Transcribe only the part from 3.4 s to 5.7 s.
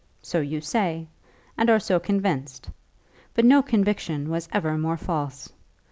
no conviction was ever more false.